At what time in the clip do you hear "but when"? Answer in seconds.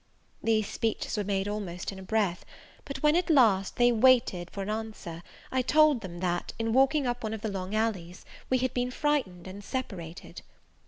2.85-3.15